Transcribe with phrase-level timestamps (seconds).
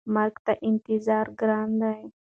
[0.13, 1.99] مرګ ته انتظار ګران دی.